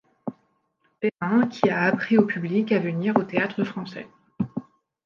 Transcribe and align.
Perrin 0.99 1.45
qui 1.47 1.69
a 1.69 1.83
appris 1.83 2.17
au 2.17 2.25
public 2.25 2.71
à 2.71 2.79
venir 2.79 3.15
au 3.17 3.23
Théâtre-Français. 3.23 4.07